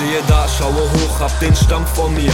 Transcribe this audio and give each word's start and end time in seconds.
Stehe 0.00 0.22
da, 0.28 0.46
schaue 0.48 0.72
hoch, 0.72 1.20
hab 1.20 1.40
den 1.40 1.54
Stamm 1.54 1.86
vor 1.86 2.08
mir. 2.08 2.32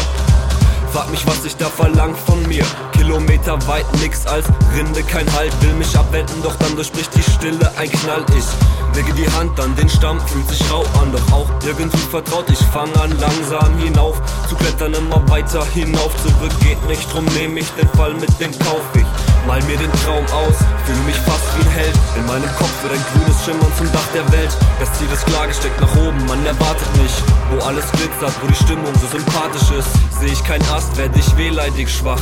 Frag 0.93 1.11
mich, 1.11 1.27
was 1.27 1.45
ich 1.45 1.57
da 1.57 1.67
verlangt 1.67 2.17
von 2.17 2.41
mir. 2.47 2.65
Kilometer 2.93 3.59
weit 3.67 3.87
nix 4.01 4.25
als 4.25 4.47
Rinde, 4.77 5.03
kein 5.03 5.27
Halt. 5.35 5.51
Will 5.63 5.73
mich 5.73 5.99
abwenden, 5.99 6.41
doch 6.45 6.55
dann 6.57 6.77
durchbricht 6.77 7.11
die 7.17 7.23
Stille 7.25 7.73
ein 7.77 7.91
Knall. 7.91 8.25
Ich 8.39 8.97
lege 8.97 9.13
die 9.15 9.29
Hand 9.33 9.59
an 9.59 9.75
den 9.75 9.89
Stamm, 9.89 10.21
fühlt 10.29 10.49
sich 10.49 10.63
rau 10.71 10.85
an, 11.01 11.11
doch 11.11 11.33
auch 11.33 11.51
irgendwie 11.67 11.99
vertraut. 11.99 12.49
Ich 12.51 12.65
fange 12.73 12.95
an 13.01 13.11
langsam 13.19 13.77
hinauf 13.79 14.23
zu 14.49 14.55
klettern, 14.55 14.95
immer 14.95 15.29
weiter 15.29 15.67
hinauf. 15.75 16.13
Zurück 16.23 16.53
geht 16.61 16.87
nicht 16.87 17.13
drum, 17.13 17.25
nehm 17.35 17.57
ich 17.57 17.69
den 17.71 17.89
Fall 17.97 18.15
mit, 18.15 18.31
den 18.39 18.57
kauf 18.61 18.85
ich. 18.95 19.26
Mal 19.47 19.63
mir 19.63 19.77
den 19.77 19.93
Traum 20.03 20.27
aus, 20.35 20.57
fühle 20.85 20.99
mich 21.07 21.15
fast 21.17 21.47
wie 21.57 21.63
ein 21.63 21.71
Held. 21.71 21.95
In 22.17 22.27
meinem 22.27 22.51
Kopf 22.57 22.83
wird 22.83 22.95
ein 22.95 23.05
grünes 23.13 23.45
Schimmern 23.45 23.73
zum 23.79 23.91
Dach 23.93 24.09
der 24.13 24.27
Welt. 24.33 24.51
Das 24.81 24.93
Ziel 24.99 25.07
ist 25.13 25.25
klar 25.25 25.47
gesteckt 25.47 25.81
nach 25.81 25.97
oben, 25.97 26.19
man 26.27 26.45
erwartet 26.45 26.89
mich. 27.01 27.13
Wo 27.51 27.65
alles 27.65 27.85
glitzert, 27.93 28.35
wo 28.43 28.49
die 28.49 28.55
Stimmung 28.55 28.93
so 29.01 29.07
sympathisch 29.07 29.71
ist. 29.71 29.89
Seh 30.19 30.27
ich 30.27 30.43
kein 30.43 30.63
Ast, 30.71 30.97
werd 30.97 31.17
ich 31.17 31.37
wehleidig 31.37 31.89
schwach. 31.89 32.21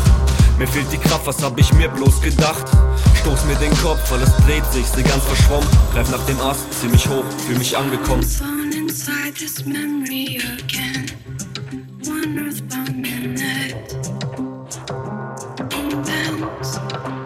Mir 0.59 0.69
fehlt 0.69 0.93
die 0.93 0.99
Kraft, 0.99 1.27
was 1.27 1.43
hab 1.43 1.59
ich 1.59 1.73
mir 1.73 1.89
bloß 1.89 2.21
gedacht? 2.21 2.67
Stoß 3.21 3.47
mir 3.47 3.57
den 3.57 3.75
Kopf, 3.79 4.11
weil 4.11 4.21
es 4.21 4.37
dreht 4.45 4.71
sich, 4.73 4.87
seh 4.87 5.03
ganz 5.03 5.25
verschwommen. 5.25 5.67
Greif 5.95 6.11
nach 6.11 6.25
dem 6.27 6.39
Ast, 6.43 6.61
zieh 6.79 6.89
mich 6.89 7.09
hoch, 7.09 7.25
fühl 7.47 7.57
mich 7.57 7.75
angekommen. 7.75 8.25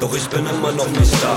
Doch 0.00 0.14
ich 0.14 0.28
bin 0.28 0.46
immer 0.46 0.70
noch 0.72 0.86
nicht 0.90 1.12
da. 1.22 1.36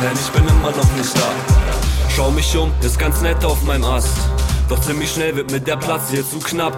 Nein, 0.00 0.12
ich 0.14 0.30
bin 0.30 0.48
immer 0.48 0.70
noch 0.70 0.92
nicht 0.96 1.18
da. 1.18 1.22
Schau 2.14 2.30
mich 2.30 2.56
um, 2.56 2.72
ist 2.80 2.96
ganz 2.96 3.22
nett 3.22 3.44
auf 3.44 3.60
meinem 3.64 3.84
Ast. 3.84 4.08
Doch 4.68 4.80
ziemlich 4.80 5.10
schnell 5.10 5.34
wird 5.34 5.50
mir 5.50 5.60
der 5.60 5.76
Platz 5.78 6.10
hier 6.10 6.22
zu 6.22 6.38
knapp. 6.38 6.76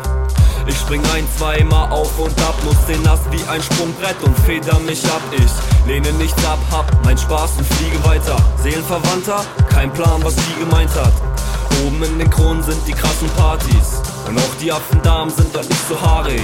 Ich 0.66 0.76
spring 0.76 1.02
ein, 1.14 1.26
zweimal 1.36 1.90
auf 1.90 2.18
und 2.18 2.40
ab, 2.40 2.54
nutz 2.64 2.86
den 2.88 3.06
Ast 3.06 3.24
wie 3.30 3.48
ein 3.50 3.62
Sprungbrett 3.62 4.16
und 4.24 4.36
feder 4.40 4.78
mich 4.80 5.04
ab. 5.04 5.20
Ich 5.32 5.86
lehne 5.86 6.10
nichts 6.14 6.42
ab, 6.46 6.58
hab 6.72 7.04
mein 7.04 7.18
Spaß 7.18 7.50
und 7.58 7.66
fliege 7.74 8.02
weiter. 8.04 8.36
Seelenverwandter, 8.62 9.44
kein 9.68 9.92
Plan, 9.92 10.24
was 10.24 10.34
die 10.34 10.64
gemeint 10.64 10.90
hat. 10.94 11.35
Oben 11.84 12.02
in 12.02 12.18
den 12.18 12.30
Kronen 12.30 12.62
sind 12.62 12.80
die 12.86 12.92
krassen 12.92 13.28
Partys. 13.36 14.00
Und 14.26 14.38
auch 14.38 14.54
die 14.60 14.72
Affendamen 14.72 15.34
sind 15.34 15.54
dort 15.54 15.68
nicht 15.68 15.88
so 15.88 16.00
haarig. 16.00 16.42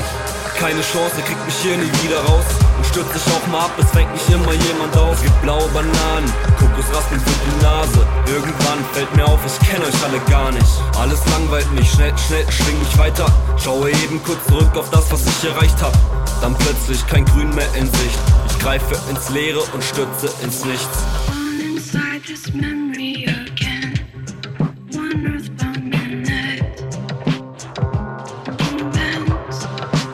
Keine 0.59 0.81
Chance, 0.81 1.17
ihr 1.19 1.25
kriegt 1.25 1.45
mich 1.45 1.55
hier 1.63 1.77
nie 1.77 1.91
wieder 2.05 2.21
raus. 2.25 2.45
Und 2.77 2.87
stürzt 2.87 3.13
sich 3.13 3.35
auch 3.35 3.47
mal 3.49 3.67
ab, 3.67 3.73
es 3.79 3.91
fängt 3.91 4.13
nicht 4.13 4.29
immer 4.29 4.53
jemand 4.53 4.97
auf. 4.97 5.17
Es 5.17 5.23
gibt 5.23 5.43
blaue 5.43 5.69
Bananen, 5.69 6.33
Kokosraspeln 6.59 7.21
für 7.21 7.39
die 7.47 7.65
Nase. 7.65 8.07
Irgendwann 8.27 8.85
fällt 8.93 9.15
mir 9.17 9.25
auf, 9.25 9.41
ich 9.47 9.69
kenne 9.69 9.85
euch 9.85 10.05
alle 10.05 10.21
gar 10.31 10.53
nicht. 10.53 10.73
Alles 10.99 11.21
langweilt 11.31 11.71
mich, 11.73 11.91
schnell, 11.91 12.13
schnell, 12.19 12.45
schwing 12.51 12.79
mich 12.79 12.97
weiter. 12.99 13.27
Schaue 13.57 13.91
eben 13.91 14.23
kurz 14.23 14.45
zurück 14.47 14.77
auf 14.77 14.91
das, 14.91 15.11
was 15.11 15.27
ich 15.27 15.49
erreicht 15.49 15.81
hab. 15.83 15.93
Dann 16.41 16.55
plötzlich 16.55 17.07
kein 17.07 17.25
Grün 17.25 17.55
mehr 17.55 17.69
in 17.75 17.87
Sicht. 17.87 18.19
Ich 18.49 18.59
greife 18.59 18.99
ins 19.11 19.29
Leere 19.31 19.61
und 19.61 19.83
stürze 19.83 20.31
ins 20.43 20.65
Nichts. 20.65 20.99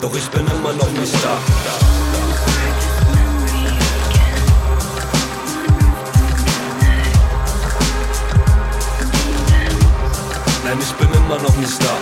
Doch 0.09 0.17
ich 0.17 0.27
bin 0.29 0.41
immer 0.47 0.73
noch 0.73 0.91
nicht 0.91 1.13
da. 1.23 1.37
Nein, 10.63 10.77
ich 10.81 10.93
bin 10.93 11.13
immer 11.13 11.37
noch 11.37 11.55
nicht 11.57 11.83
da. 11.83 11.93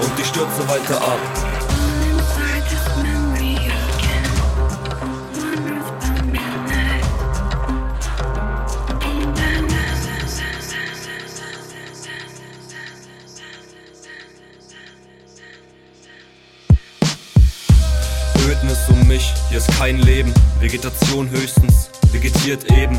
Und 0.00 0.18
ich 0.18 0.26
stürze 0.26 0.68
weiter 0.68 0.96
ab. 0.96 1.53
Ödnis 18.64 18.88
um 18.88 19.06
mich, 19.06 19.32
hier 19.50 19.58
ist 19.58 19.70
kein 19.78 19.98
Leben. 19.98 20.32
Vegetation 20.58 21.28
höchstens, 21.28 21.90
vegetiert 22.12 22.70
eben. 22.72 22.98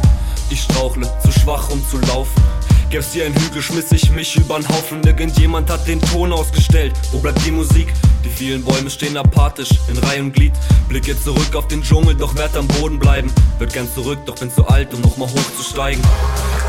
Ich 0.51 0.61
strauchle, 0.61 1.11
zu 1.23 1.31
schwach 1.31 1.69
um 1.71 1.83
zu 1.89 1.97
laufen. 2.07 2.43
Gäb's 2.91 3.13
hier 3.13 3.25
einen 3.25 3.35
Hügel, 3.35 3.63
schmiss 3.63 3.91
ich 3.91 4.11
mich 4.11 4.35
übern 4.35 4.67
Haufen. 4.69 5.03
Irgendjemand 5.03 5.71
hat 5.71 5.87
den 5.87 5.99
Ton 6.01 6.31
ausgestellt. 6.31 6.93
Wo 7.11 7.17
bleibt 7.17 7.43
die 7.45 7.51
Musik? 7.51 7.91
Die 8.23 8.29
vielen 8.29 8.63
Bäume 8.63 8.91
stehen 8.91 9.17
apathisch, 9.17 9.69
in 9.87 9.97
Reihe 9.97 10.21
und 10.21 10.33
Glied. 10.33 10.53
Blicke 10.87 11.19
zurück 11.19 11.55
auf 11.55 11.67
den 11.67 11.81
Dschungel, 11.81 12.15
doch 12.15 12.35
werd 12.35 12.55
am 12.55 12.67
Boden 12.67 12.99
bleiben. 12.99 13.31
Wird 13.57 13.73
gern 13.73 13.87
zurück, 13.91 14.19
doch 14.27 14.35
bin 14.35 14.51
zu 14.51 14.67
alt, 14.67 14.93
um 14.93 15.01
nochmal 15.01 15.29
hochzusteigen. 15.29 16.03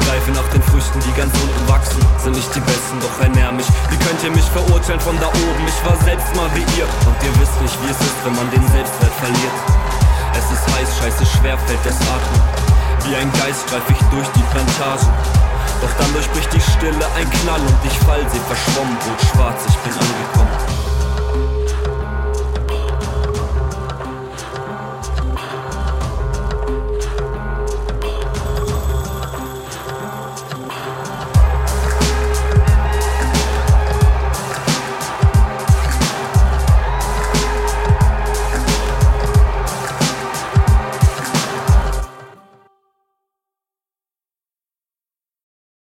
Greife 0.01 0.31
nach 0.31 0.49
den 0.53 0.63
Früchten, 0.63 0.99
die 1.01 1.21
ganz 1.21 1.33
unten 1.35 1.69
wachsen. 1.69 2.01
Sind 2.23 2.35
nicht 2.37 2.55
die 2.55 2.61
besten, 2.61 2.99
doch 3.01 3.21
ernähr 3.21 3.53
mich. 3.53 3.67
Wie 3.91 3.97
könnt 3.97 4.23
ihr 4.25 4.31
mich 4.31 4.45
verurteilen 4.45 5.01
von 5.01 5.17
da 5.21 5.29
oben? 5.29 5.65
Ich 5.69 5.85
war 5.85 5.97
selbst 6.03 6.35
mal 6.35 6.49
wie 6.55 6.65
ihr. 6.81 6.87
Und 7.07 7.17
ihr 7.23 7.41
wisst 7.41 7.46
nicht, 7.67 7.83
wie 7.83 7.91
es 7.91 8.01
ist, 8.01 8.19
wenn 8.25 8.37
man 8.37 8.49
den 8.51 8.63
Selbstwert 8.69 9.13
verliert. 9.19 9.57
Es 10.39 10.47
ist 10.53 10.65
heiß, 10.71 10.99
scheiße 10.99 11.27
schwer 11.27 11.59
fällt 11.59 11.85
das 11.85 11.99
Atmen. 12.03 12.43
Wie 13.05 13.17
ein 13.17 13.31
Geist 13.33 13.67
greif 13.67 13.83
ich 13.91 13.99
durch 14.07 14.29
die 14.37 14.45
Plantagen. 14.53 15.09
Doch 15.83 15.93
dann 15.99 16.13
durchbricht 16.13 16.53
die 16.53 16.61
Stille 16.61 17.05
ein 17.17 17.29
Knall 17.29 17.61
und 17.61 17.79
ich 17.85 17.99
fall, 18.07 18.23
seh 18.31 18.39
verschwommen, 18.47 18.97
rot 19.09 19.21
schwarz, 19.33 19.63
ich 19.69 19.77
bin 19.79 19.93
angekommen. 19.93 20.76